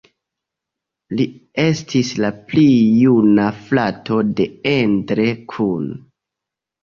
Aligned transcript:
Li 1.17 1.25
estis 1.63 2.07
la 2.23 2.31
pli 2.47 2.63
juna 3.01 3.45
frato 3.67 4.17
de 4.39 4.47
Endre 4.71 5.27
Kun. 5.53 5.85